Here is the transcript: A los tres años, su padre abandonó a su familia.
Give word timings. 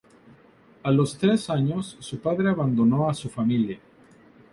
A 0.81 0.89
los 0.89 1.15
tres 1.19 1.47
años, 1.51 1.95
su 1.99 2.17
padre 2.19 2.49
abandonó 2.49 3.07
a 3.07 3.13
su 3.13 3.29
familia. 3.29 3.77